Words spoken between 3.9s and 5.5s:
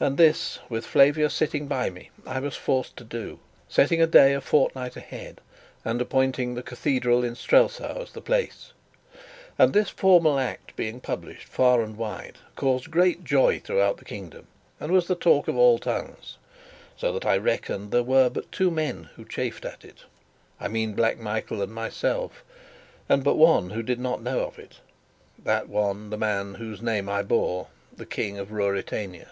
a date a fortnight ahead,